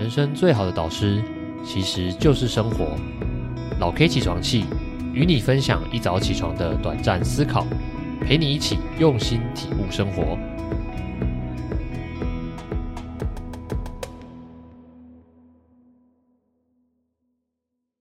[0.00, 1.22] 人生最好的导师
[1.62, 2.96] 其实就是生活。
[3.78, 4.64] 老 K 起床气，
[5.12, 7.66] 与你分享一早起床的短暂思考，
[8.22, 10.38] 陪你一起用心体悟生活。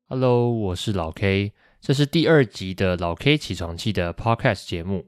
[0.08, 5.08] Hello，我是老 K，这是第二集的老 K 起床气的 Podcast 节目。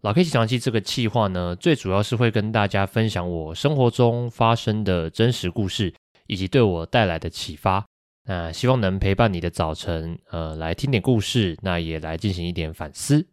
[0.00, 5.92] 老 K 起床气这个计划呢，最主要是会跟大家分享我生活中发生的真实故事，
[6.26, 7.84] 以及对我带来的启发。
[8.24, 13.26] 那希望能陪伴你的早晨，呃，来听点故事，那也来进行一点反思。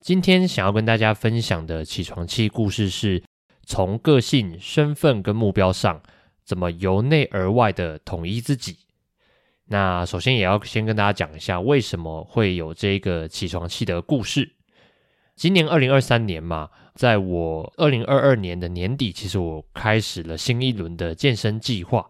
[0.00, 3.24] 今天想要跟大家分享的起床气故事，是
[3.66, 6.00] 从个性、身份跟目标上，
[6.44, 8.78] 怎么由内而外的统一自己。
[9.70, 14.54] 那首先也要先跟大家讲一下，为什么会有这个起床气的故事。
[15.34, 22.04] 今年二零二三年嘛，在我二零二二年的年底，其实我开始了新一轮的健身计划。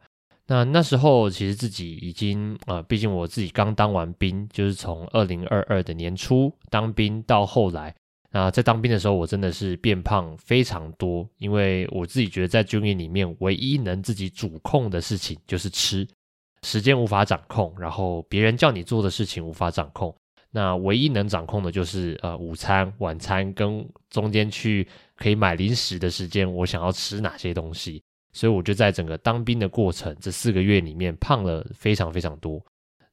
[0.46, 7.94] 那那时候其实自己已经啊，毕竟我自己刚当完兵，就是从二零二二的年初当兵到后来，
[8.30, 16.08] 那在当兵的时候，我真的是变胖非常多，因为我自己觉得在军营里面，唯一能自己主控的事情就是吃，
[16.62, 20.16] 时间无法掌控，然后别人叫你做的事情无法掌控。
[20.50, 28.02] 那唯一能掌控的就是呃午餐、晚餐跟中间去可以买零食的时间，我想要吃哪些东西。
[28.32, 32.62] 所以我就在整个当兵的过程这四个月里面胖了非常非常多。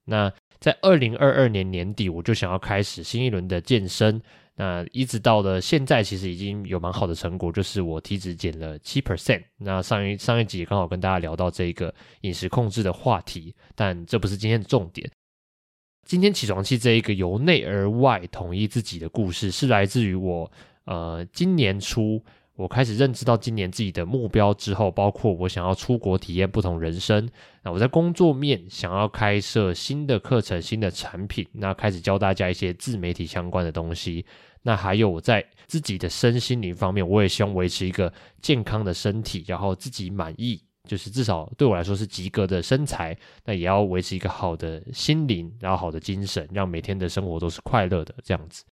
[0.03, 4.22] 那在二零二二年年底，我就想要开始新一轮的健身。
[4.58, 9.44] 那一直到了现在，其实已经有蛮好的成果，就是我体脂减了七 percent。
[9.58, 15.09] 那上一上一集刚好跟大家聊到这个饮食控制的话题，但这不是今天的重点。
[16.06, 20.52] 今天起床气这一个由内而外统一自己的故事，是来自于我
[20.86, 22.22] 呃今年初
[22.56, 27.28] 我开始认知到今年自己的目标之后，包括我想要出国体验不同人生，
[27.64, 34.23] 那我在工作面想要开设新的课程、新的产品，那开始教大家一些自媒体相关的东西，
[34.61, 40.61] 那还有我在自己的身心灵方面，我也希望维持一个健康的身体，然后自己满意。
[40.86, 48.64] 就是至少对我来说是及格的身材，那也要维持一个好的心灵，然后好的精神，让每天的生活都是快乐的这样子。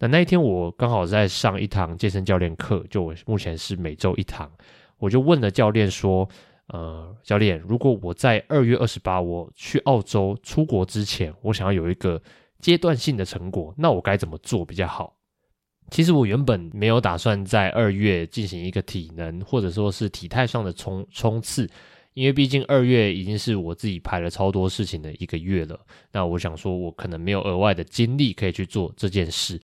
[0.00, 4.50] 那那一天我刚好在上一堂健身教练课，就我目前是每周一堂，
[4.98, 6.28] 我就问了教练说
[6.72, 12.22] ：“呃，教练，如果我在二月二十八我去澳洲出国之前，我想要有一个
[12.60, 15.16] 阶段性的成果，那我该怎么做比较好？”
[15.90, 21.68] 其实我原本没有打算在二月进行一个体能或者说是体态上的冲冲刺，
[22.14, 25.78] 因为毕竟二月已经是我自己排了超多事情的一个月了。
[26.12, 29.60] 那我想说，我可能没有额外的精力可以去做这件事。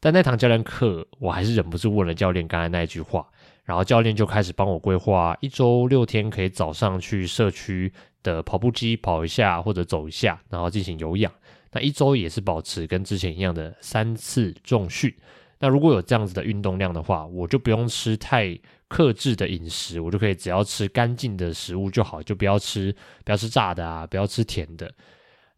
[0.00, 3.28] 但那堂教练课，我还是忍不住问了教练刚才那一句话，
[3.64, 7.92] 然后教练就开始帮我规划一周六天，可以早上去社区
[8.22, 11.30] 的跑步机跑一下或者走一下，然后进行有氧。
[11.72, 15.14] 那一周也是保持跟之前一样的三次重训。
[15.62, 22.90] 那如果有这样子的运动量的话，我就不用吃太克制的饮食，我就可以只要吃干净的食物就好，就不要吃
[23.26, 24.90] 不要吃炸的啊，不要吃甜的。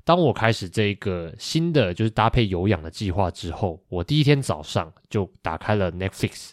[0.02, 6.50] 当我开始这个新的就是搭配有氧的计划之后，我第一天早上就打开了 Netflix，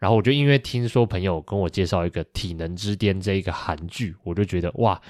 [0.00, 5.00] 然后我就因为听说朋友跟我介绍一个《体能之巅》这一个韩剧，我就觉得哇，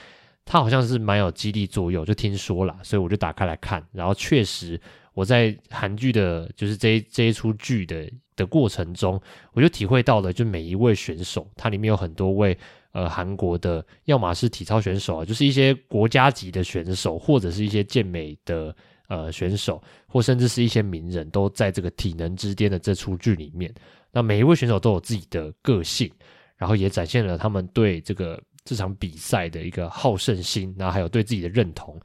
[0.44, 4.78] 它好像是蛮有激励作用，就听说了，所以我就打开来看，然后确实。
[5.18, 9.20] 我在韩剧的，就是这一这一出剧的的过程中，
[9.52, 12.56] 我就体会到了，就每一位选手，它里面有很多位
[12.92, 18.72] 呃韩国的，要么是体操选手啊，就是一些国家级的选手，或者是一些健美的
[19.08, 23.74] 呃选手，或甚至是一些名人，都在这个体能之巅的这出剧里面。
[24.12, 26.08] 那每一位选手都有自己的个性，
[26.56, 32.00] 然后也展现了他们对这个这场比赛的一个好胜心，然后还有对自己的认同。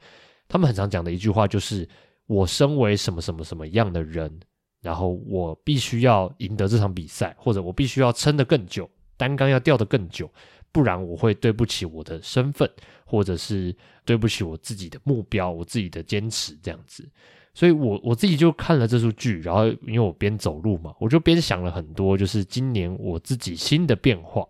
[0.48, 1.88] 他们很常讲的一句话就是。
[2.26, 4.40] 我身为什么什么什么样的人，
[4.80, 10.30] 然后我必须要赢得这场比赛，或者我必须要撑得更久，单杠要吊得更久，
[10.72, 12.70] 不然我会对不起我的身份，
[13.04, 17.08] 或者是对不起我自己的目标，我自己的坚持这样子。
[17.56, 24.44] 所以，我我自己就看了这出剧，然后因为我边走路嘛，我就边想了很多，就是今年我自己新的变化。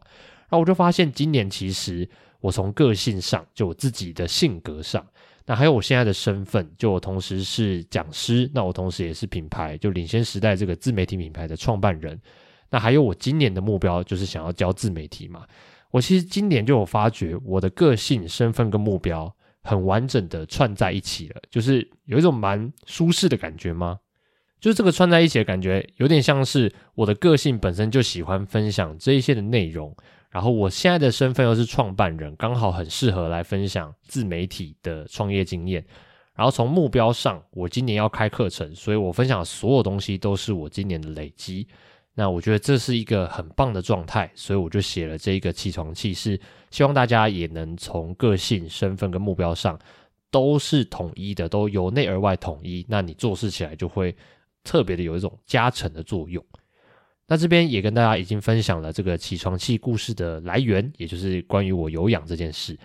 [0.49, 2.09] 然后我就发现，今年其实
[2.41, 5.07] 我从个性上，就我自己的性格上。
[5.47, 12.19] 那还有我现在的身份，就我同时是讲师，那我同时也是品牌，就领先时代这个自媒体品牌的创办人。
[12.71, 15.45] 那还有我今年的目标就是想要教自媒体嘛。
[15.91, 19.33] 我其实今年就有发觉，我的个性、身份跟目标
[19.63, 23.99] 很完整的串在一起了，就是有一种蛮舒适的感觉吗？
[24.59, 29.95] 就是这个串在一起的感觉，有点像是我的个性本身就喜欢分享这一些的内容。
[30.35, 35.87] 然后我现在的身份又是创办人，刚好很适合来分享自媒体的创业经验。
[36.35, 41.65] 然后从目标上，我今年要开课程，所以我分享所有东西都是我今年的累积。
[42.15, 46.41] 那我觉得这是一个很棒的状态，所以我就写了这一个起床气，是
[46.73, 49.79] 希望大家也能从个性、身份跟目标上
[50.33, 52.85] 都是统一的，都由内而外统一。
[52.89, 54.13] 那你做事起来就会
[54.65, 56.45] 特别的有一种加成的作用。
[57.27, 62.79] 那这边也跟大家已经分享了这个起床气故事的来源，也就是关于我有氧这件事。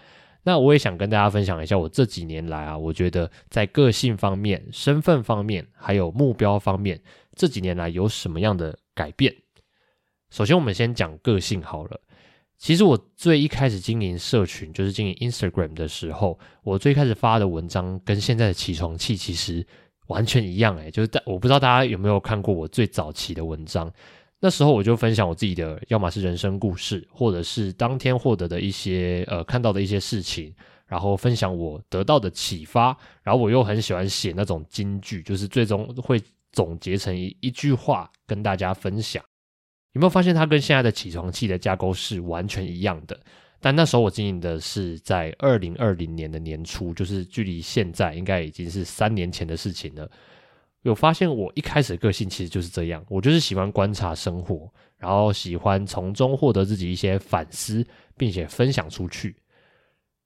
[0.44, 7.00] 那我也想跟大家分享一下，我这几年来啊，我觉得在个性方面、身份方面，还有目标方面，
[7.36, 9.36] 这几年来有什么样的改变？
[10.30, 12.00] 首先，我们先讲个性好了。
[12.58, 19.66] 其实我最一开始经营社群，就是经营 Instagram 的时候，我最开始发的文章跟现在的起床气其实
[20.08, 23.92] 完全一样诶，就是我不知道大家有没有看过我最早期的文章。
[24.42, 30.54] 那时候我就分享我自己的，要么是人生故事，或者是当天获得的一些呃看到的一些事情，
[30.88, 32.98] 然后分享我得到的启发。
[33.22, 36.22] 然后我又很喜欢写那种金句，就是最终会
[36.54, 39.22] 总结成一一句话跟大家分享。
[39.92, 43.20] 有没有发现它跟现在的起床气的架构是完全一样的？
[43.60, 50.10] 但那时候我经营的是在二零二零年的年初，就是距离现在应该已经是三年前的事情了。
[50.84, 57.86] 有发现我一开始的个性其实就是这样，我就是喜欢观察生活，然后喜欢从中获得自己一些反思，
[58.18, 59.36] 并且分享出去。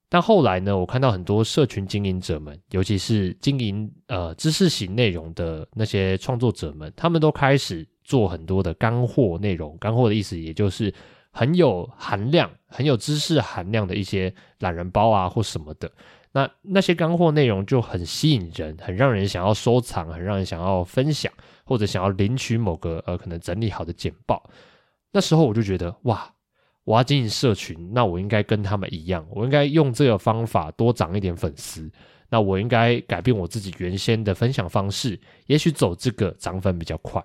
[0.08, 9.76] 但后来呢，我看到很多社群经营者们，尤其是经营呃知识型内容的那些创作者们，他们都开始做很多的干货内容。
[9.78, 10.94] 干货的意思，也就是
[11.32, 15.90] 很有含量、很有知识含量的一些懒人包啊，或什么的。
[16.34, 21.32] 那那些干货内容就很吸引人，很让人想要收藏，很让人想要分享，
[21.64, 24.42] 或者想要领取某个呃可能整理好的简报。
[25.12, 26.28] 那时候我就觉得，哇，
[26.82, 31.88] 我要经营社群，那我应该跟他们一样，我应该用这个方法多涨一点粉丝。
[32.28, 35.16] 那我应该改变我自己原先的分享方式，
[35.46, 37.24] 也许走这个涨粉比较快。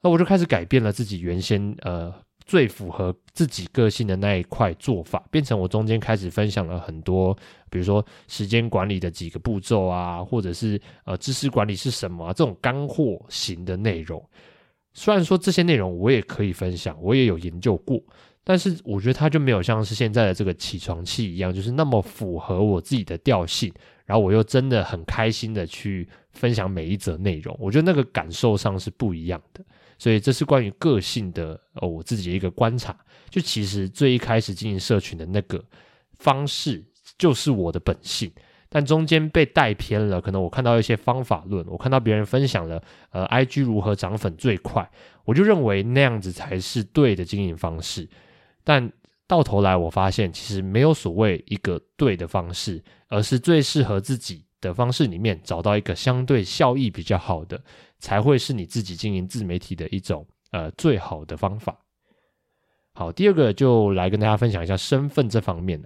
[0.00, 2.14] 那我就开始改变了自己原先呃。
[2.48, 7.36] 最符合自己个性的那一块做法，变成我中间开始分享了很多，
[7.70, 14.24] 比如说时间管理的几个步骤啊，或者是呃知识管理是什么这种干货型的内容。
[14.94, 18.02] 虽然说这些内容我也可以分享，我也有研究过，
[18.42, 23.70] 但是我觉得它就没有像是现在的这个起床气一样，就是那么符合我自己的调性。
[24.06, 29.62] 然后我又真的很开心的去分享每一则内容，我觉得那个感受上是不一样的。
[29.98, 32.96] 所以这是关于个性的哦，我自己的一个观察。
[33.28, 35.62] 就其实最一开始经营社群的那个
[36.18, 36.82] 方式，
[37.18, 38.32] 就是我的本性，
[38.68, 40.20] 但中间被带偏了。
[40.20, 44.88] 可能我看到一些方法论，我看到别人分享了呃，IG 如何涨粉最快，
[45.24, 48.08] 我就认为那样子才是对的经营方式。
[48.64, 48.90] 但
[49.26, 57.60] 到头来我发现，其实没有所谓一个对的方式，而是最适合自己的方式里面找到一个相对效益比较好的。
[58.00, 61.76] 才会是你自己经营自媒体的一种呃最好的方法。
[62.94, 65.82] 好，第二个就来跟大家分享一下身份这方面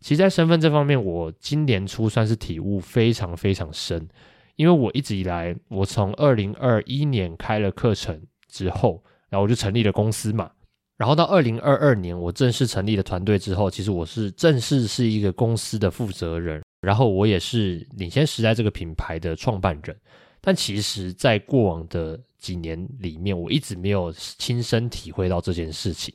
[0.00, 4.08] 其实，在身份这方面，我今年初算是体悟非常非常深，
[4.56, 10.50] 因为我一直以来，我从二零二一年开了课程之后，然后我就成立了公司嘛，
[10.96, 19.96] 然后到二零二二年我正式成立了团队之后，其实我是正式是一个公司的负责人，然后我也是领先时代这个品牌的创办人。
[20.42, 26.12] 但其实，在过往的几年里面，我一直没有亲身体会到这件事情。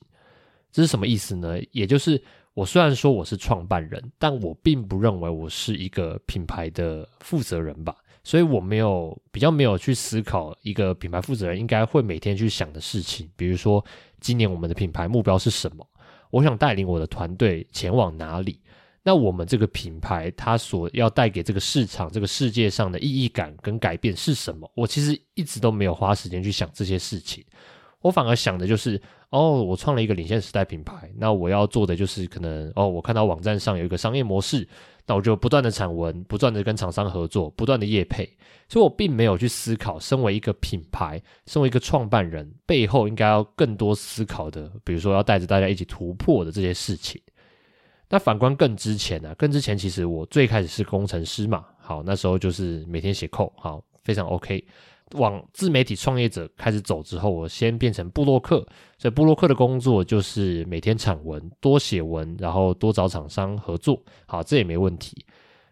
[0.70, 1.58] 这是什么意思呢？
[1.72, 2.22] 也就是
[2.54, 7.96] 我虽然说我是创办人，但我并不认为我是一个品牌的负责人吧。
[8.22, 13.84] 所以我没有比较没有去思考一个品牌负责人应该会每天去想的事情，比如说
[14.20, 15.88] 今年我们的品牌目标是什么？
[16.30, 18.60] 我想带领我的团队前往哪里？
[19.08, 24.70] 那我们这个品牌，它所要带给这个市场、这个世界上的意义感跟改变是什么？
[24.76, 27.42] 我其实一直都没有花时间去想这些事情，
[28.02, 34.68] 我反而想的就是，哦，我创了一个领先时代品牌，那我要做的就是可能，哦，我看到网站上有一个商业模式，
[35.06, 38.30] 那我就不断的产文，不断的跟厂商合作，不断的业配，
[38.68, 47.22] 所以我并没有去思考，身为一个品牌，身为一个创办人，背后应该要更多思考的，比如说要带着大家一起突破的这些事情。
[48.10, 49.36] 那反观更之前呢？
[49.36, 54.64] 更之前其实我最开始是工程师嘛，好，那时候就是每天写扣，好，非常 OK。
[55.14, 58.58] 往自媒体创业者开始走之后，我先变成布洛克，
[58.98, 65.26] 所以布洛克的工作就是每天产文，多写文，然后多找厂商合作，好，这也没问题。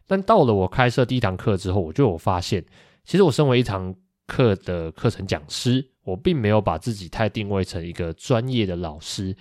[0.08, 2.63] 但到了我开设第一堂课之后，我就有发现，
[3.04, 3.94] 其实我身为一堂
[4.25, 9.36] 课的课程讲师，我并没有把自己太定位成一个专业的老师。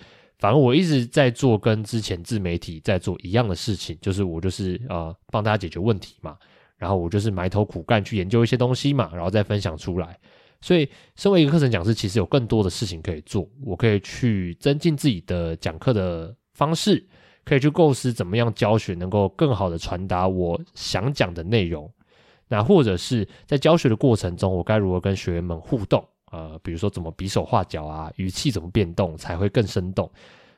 [0.45, 6.37] 反正我一直在做跟之前自媒体在做一样的事情，就是我就是呃帮大家解决问题嘛，
[6.77, 10.21] 然后我就是埋头苦干去研究一些东西嘛，然后再分享出来。
[10.61, 10.87] 所以，
[11.17, 13.49] 身为一个课程讲师，其实有更多的事情可以做。
[13.65, 17.03] 我可以去增进自己的讲课的方式，
[17.43, 21.91] 可以去构思怎么样教学能够更好的传达我想讲的内容。
[22.49, 26.07] 那或者是在教学的过程中，我该如何跟学员们互动？
[26.35, 30.11] 呃，比如说怎么比手画脚啊，语气怎么变动才会更生动？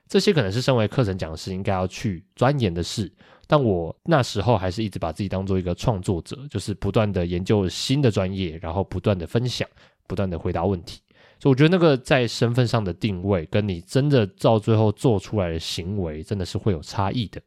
[0.08, 3.12] 这些可能是身为课程讲师应该要去钻研的事。
[3.46, 9.68] 但我那时候还是一直把自己当做一个创作者，就是不断的研究新的专业，然后不断的分享，
[10.06, 11.00] 不断的回答问题。
[11.38, 17.40] 所以我觉得那个在身份上的定位，跟你真的到最后做出来的行为，真的是会有差异的。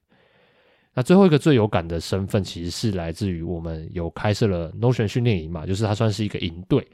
[0.94, 6.86] 那最后一个最有感的身份，其实是来自于我们有开设了 Notion 训练营嘛，就是它算是一个营队。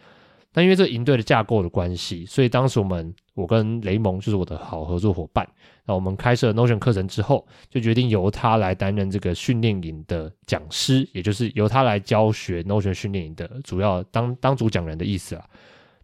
[0.56, 5.46] 但因为这营队的架构的关系，所以当时我们我跟雷蒙就是我的好合作伙伴，
[5.86, 15.46] 那我们开设 Notion 课程之后，就决定由他来担任这个训练营的讲师，也就是由他来教学 Notion 训练营的主要当当主讲人的意思啊。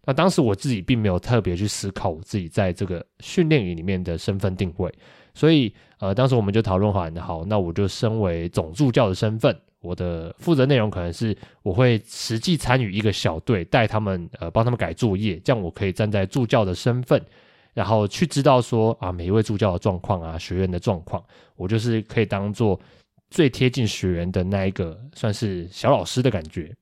[0.04, 4.92] 那当时我自己并没有特别去思考我自己在这个训练营里面的身份定位，
[5.32, 9.56] 所以呃，当时我们就讨论好，好，那我就身为总助教的身份。
[9.82, 17.20] 我的负责内容可能是我会实际参与一个小队，带他们呃帮他们改作业，这样我可以站在助教的身份，
[17.74, 21.22] 然后去知道说啊每一位助教的状况啊学员的状况，
[21.56, 22.80] 我就是可以当做
[23.28, 26.74] 最贴近学员的那一个算是小老师的感觉。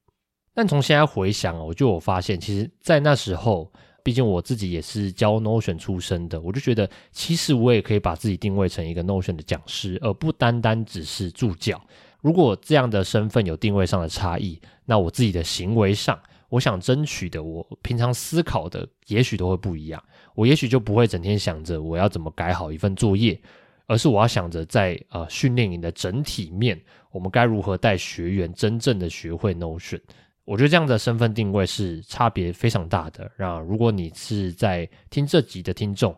[0.53, 11.81] 但从现在回想，我就有发现，其实，在那时候，毕竟我自己也是教 Notion 出身的，我就觉得其实我也可以把自己定位成一个 Notion 的讲师，而不单单只是助教。
[12.21, 20.03] 如果这样的身份有定位上的差异，那我自己的行为上，我想争取的，我平常思考的，也许都会不一样。
[20.35, 23.41] 我也许就不会整天想着我要怎么改好一份作业，
[23.87, 30.01] 而是我要想着在呃训练营的整体面，我们该如何带学员真正的学会 Notion。
[30.45, 33.31] 我觉得这样的身份定位是差别非常大的。
[33.39, 36.17] 那如果你是在听这集的听众，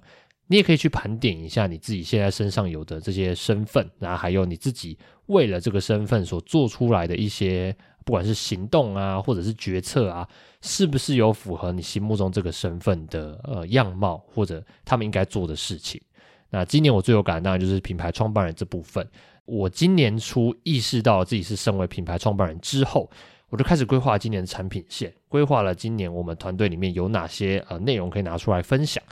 [0.52, 10.28] 你也可以去盘点一下你自己现在身上有的这些身份，然后还有你自己为了这个身份所做出来的一些，不管是行动啊，或者是决策啊，
[10.60, 15.98] 是不是有符合你心目中这个身份的呃样貌，或者他们应该做的事情？
[16.50, 19.08] 那今年我最有感当然就是品牌创办人这部分。
[19.46, 23.10] 我今年初意识到自己是身为品牌创办人之后，
[23.48, 29.02] 我就开始规划今年的产品线，规划了今年我们团队里面有哪些呃内容可以拿出来分享。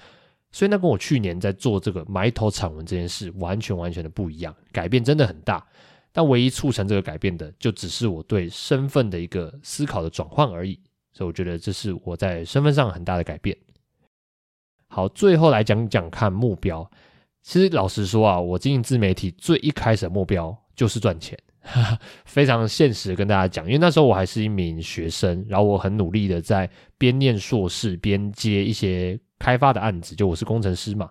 [0.53, 5.65] 所以那跟我去年在做这个埋头产文这件事完全完全的不一样，改变真的很大。
[6.13, 10.77] 但唯一促成这个改变的，就只是我对身份的一个思考的转换而已。
[11.13, 13.57] 所以我觉得这是我在身份上很大的改变。
[14.89, 16.91] 好，最后来讲讲看目标。
[17.43, 21.39] 其实老实说啊，我经营自媒体最一开始的目标就是赚钱，
[22.27, 23.65] 非常现实跟大家讲。
[23.67, 29.17] 因为那时候我还是一名学生，然后我很努力的在边念硕士边接一些。
[29.41, 31.11] 开发的案子，就我是工程师嘛，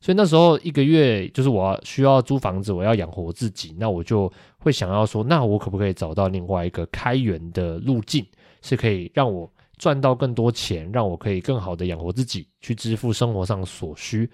[0.00, 8.26] 所以那时候一个月就是我需要租房子，我要养活自己，那我就会想要说，那我可不可以找到另外一个开源的路径，
[8.60, 14.28] 是可以让我赚到更多钱，让我可以更好的养活自己，去支付生活上所需。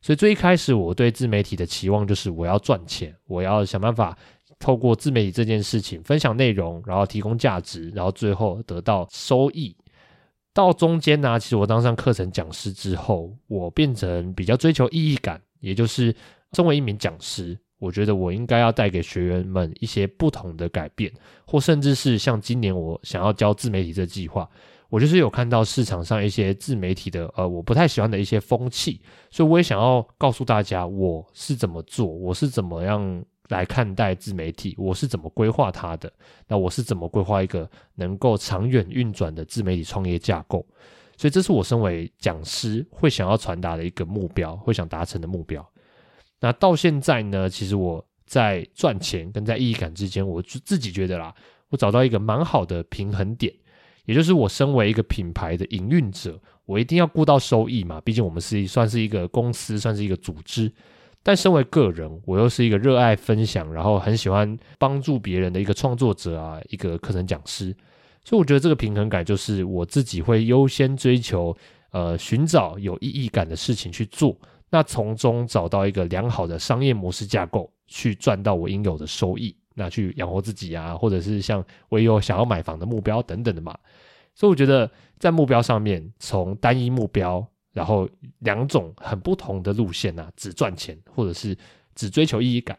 [0.00, 4.16] 所以最一开始我对自媒体的期望就是我要赚钱，我要想办法
[4.58, 9.74] 透过自媒体这件事情分享内容，然后提供价值，然后最后得到收益。
[10.54, 16.14] 到中间呢，其实我当上课程讲师之后，我变成比较追求意义感，也就是
[16.52, 21.12] 作为一名讲师，我觉得我应该要带给学员们一些不同的改变，
[21.44, 24.48] 或甚至是像今年我想要教自媒体这计划，
[24.88, 33.24] 我就是有看到市场上一些自媒体的呃我不太喜欢的一些风气，所以我也想要告诉大家我是怎么做，我是怎么样。
[33.48, 36.12] 来看待自媒体，我是怎么规划它的？
[36.48, 40.66] 那我是怎么规划一个能够长远运转的自媒体创业架构？
[41.16, 45.64] 所以这是我身为讲师会想要传达的一个目标，会想达成的目标。
[46.40, 47.48] 那到现在呢？
[47.48, 51.34] 其实我在赚钱跟在意义感之间，我自己觉得啦，
[51.68, 53.54] 我找到一个蛮好的平衡点，
[54.06, 60.72] 也就是我身为一个品牌的营运者，我一定要顾到收益嘛，毕竟我们是算是一个公司，算是一个组织。
[61.24, 67.74] 但身为个人，我又是一个热爱分享，然后很喜欢帮助别人的一个创作者啊，一个课程讲师。
[68.22, 71.56] 所以我觉得这个平衡感就是我自己会优先追求，
[71.92, 74.36] 呃，寻找有意义感的事情去做，
[74.68, 83.74] 那从中找到一个良好的商业模式架构，去赚到我应有的收益，那去养活自己啊，或者是像我也有想要买房的目标等等的嘛。
[84.34, 87.46] 所以我觉得在目标上面，从单一目标。
[87.74, 91.54] 然后两种很不同的路线啊，只赚钱或者是
[91.94, 92.78] 只追求意义感。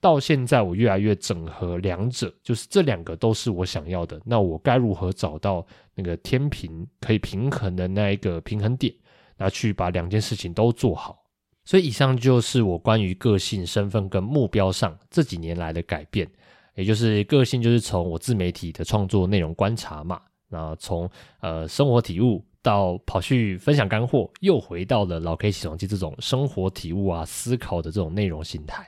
[0.00, 4.20] 到现在，我越来越整合两者，就是这两个都是我想要的。
[4.24, 8.94] 那我该如何找到那个天平可以平衡的那一个平衡点，
[9.36, 11.24] 那去把两件事情都做好？
[11.64, 16.30] 所以，以上就是我关于个性、身份跟目标上这几年来的改变。
[16.74, 21.10] 也就是个性，就是从我自媒体的创作内容观察嘛，那从
[21.40, 28.84] 呃生活体悟到跑去分享干货，又回到了老 K 起床气这种生活体悟啊、思考的这种内容形态。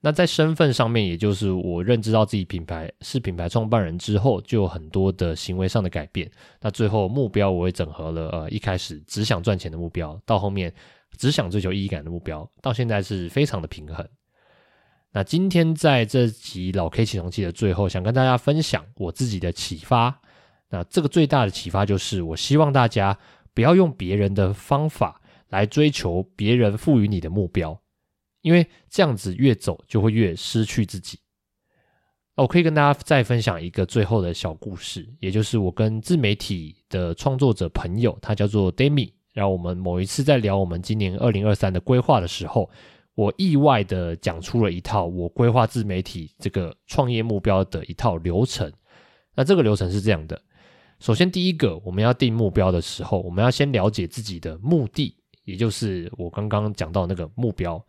[0.00, 6.30] 那在身份上面，也就是我认知到自己品牌是品牌创办人之后，就有很多的行为上的改变。
[6.62, 10.72] 那最后目标，我也整合了呃一开始只想赚钱的目标，到后面
[11.18, 14.08] 只想追求意义感的目标，到现在是非常的平衡。
[15.12, 20.22] 那今天在这集老 K 启动器的最后，想跟大家分享我自己的启发。
[20.70, 23.18] 那这个最大的启发就是，我希望大家
[23.54, 27.80] 不要用别人的方法来追求别人赋予你的目标，
[28.42, 31.18] 因为这样子越走就会越失去自己。
[32.36, 42.70] 我可以跟大家再分享一个最后的小故事，也就是我跟自媒体的创作者朋友，他叫做 Demi，然后我们某一次在聊我们今年二零二三的规划的时候。
[43.14, 48.72] 我意外的讲出了一套我规划自媒体这个创业目标的一套流程。
[49.34, 50.40] 那这个流程是这样的：
[51.00, 55.14] 首先，第一个，我们要定目标的时候，我们要先了解自己的目的，
[55.44, 57.82] 也就是我刚刚讲到那个目标。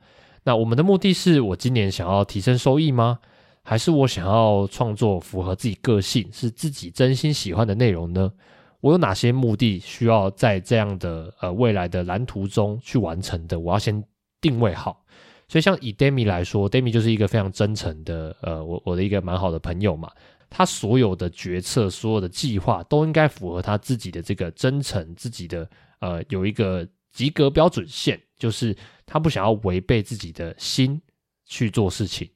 [0.43, 3.19] 那我们的目的是我今年想要提升收益吗？
[3.63, 8.31] 还是我想要创作符合自己个性、是自己真心喜欢的内容呢？
[8.79, 13.59] 我有哪些目的需要在这样的呃未来的蓝图中去完成的？
[13.59, 14.03] 我要先
[14.39, 15.03] 定位好。
[15.47, 20.09] 所以，像以 Demi 来说，Demi 就是一个非常真诚的，呃，我我的一个蛮好的朋友嘛。
[20.49, 28.75] 他所有的决策、所有的计划，都应该符合他自己的这个真诚，自己的呃有一个及格标准线，就是
[29.05, 31.01] 他不想要违背自己的心
[31.45, 32.29] 去做事情。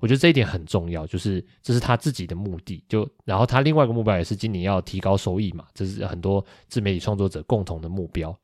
[0.00, 2.84] 我觉得这一点很重要，就是这是他自己的目的。
[2.88, 8.38] 就然后他另外一个目标也是今年要提高收益嘛，这是很多自媒体创作者共同的目标。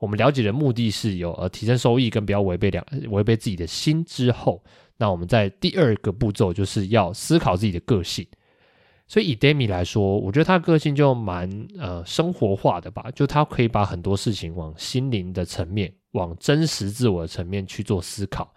[0.00, 4.62] 我们了解的目的是有呃提升收益跟不要违背两违背自己的心之后，
[4.96, 8.26] 那我们在第二个步骤就是要思考自己的个性。
[9.06, 18.54] 所以以 Demi 来说，我觉得他个性就蛮呃生活化的吧，就他可以把很多事情往心灵的层面、往真实自我的层面去做思考。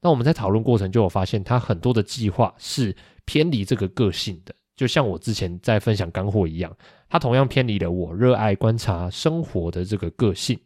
[0.00, 6.70] 那我们在讨论过程就有发现，他很多的计划是偏离这个个性的，就像我之前在分享干货一样，
[7.08, 10.58] 他同样偏离了我热爱观察生活的这个个性。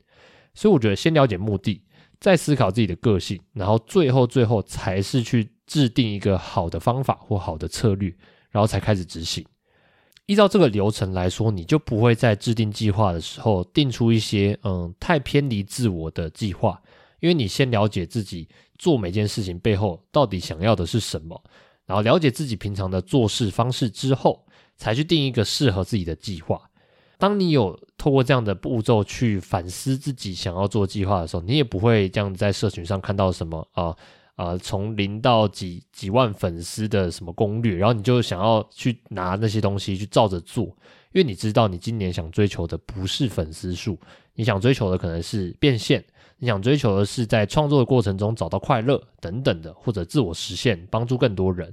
[0.53, 1.81] 所以我觉得先了解目的，
[2.22, 8.14] 再思考自己的个性，然后最后最后才是去制定一个好的方法或好的策略，
[8.52, 9.44] 然后才开始执行。
[10.26, 16.80] 依照这个流程来说，你就不会在制定计划的时候定出一些嗯太偏离自我的计划，
[17.18, 21.42] 因为你先了解自己做每件事情背后到底想要的是什么，
[21.87, 26.70] 然后了解自己平常的做事方式之后，才去定一个适合自己的计划。
[27.22, 33.96] 当你有透过这样的步骤去反思自己想要做计划的时候，你也不会这样在社群上看到什么啊
[34.35, 40.64] 啊，从零到几几万粉丝的什么攻略，然后你就想要去拿那些东西去照着做，
[41.12, 43.96] 因为你知道你今年想追求的不是粉丝数，
[44.35, 46.04] 你想追求的可能是变现，
[46.38, 51.72] 你想追求的是在创作的过程中找到快乐等等的，或者自我实现，帮助更多人。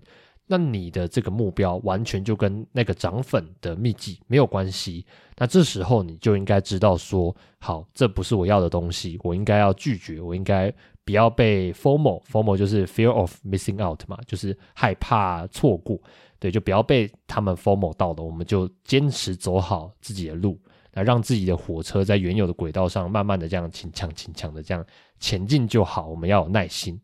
[0.52, 5.06] 那你的这个目标完全就跟那个涨粉的秘籍没有关系。
[5.38, 10.74] 那这时候你就应该知道说，好，这不是我要的东西，我应该要拒绝，我应该
[11.06, 16.00] 不要被 formal，formal 就是 fear of missing out 嘛，就是害怕错过，
[16.40, 20.60] 对，就不要被他们 formal 到了，我们就坚持走好自己的路，
[20.92, 24.84] 那让自己的火车在原有的轨道上慢慢的这样轻强轻强的这样
[25.20, 26.08] 前进就好。
[26.08, 27.00] 我们要有耐心。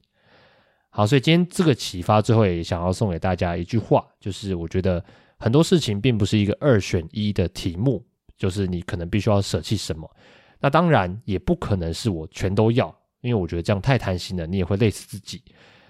[0.97, 5.03] 好，所以今天这个启发最后也想要送给大家一句话，就是我觉得
[5.37, 8.01] 很多事情并不是一个二选一的题目，
[8.37, 10.09] 就是你可能必须要舍弃什么。
[10.57, 12.87] 那当然也不可能是我全都要，
[13.19, 15.43] 因为我觉得这样太贪心了，你也会累死自己。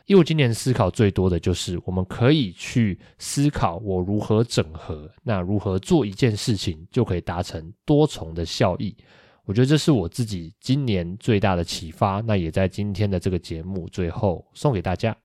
[0.07, 8.97] 因为我今年思考最多的就是我们可以去思考我如何整合，那如何做一件事情就可以达成多重的效益。
[9.47, 15.15] 我觉得这是我自己今年最大的启发，那也在今天的这个节目最后送给大家。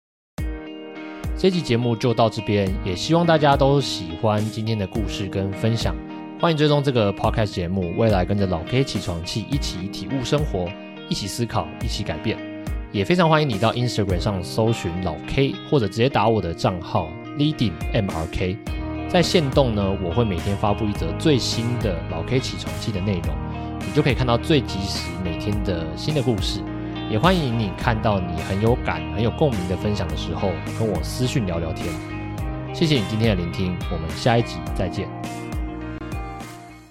[1.38, 5.96] 这期节目就到这边，也希望大家都喜欢今天的故事跟分享。
[6.38, 10.70] 欢迎追踪这个 podcast 节目，未来跟着老 K 起床气，一起体悟生活，
[11.08, 12.36] 一起思考，一起改变。
[12.92, 18.58] 也非常欢迎你到 Instagram 上搜寻老 K，或者直接打我的账号 Leading MRK，
[19.08, 23.49] 在线动呢，我会每天发布一则最新的老 K 起床气的内容。
[23.86, 26.60] 你就可以看到最及时每天的新的故事。
[27.10, 31.88] 也欢迎你看到你很有感、很有共鸣的分享的时候，跟我私讯聊聊天。
[32.72, 35.08] 谢谢你今天的聆听，我们下一集再见。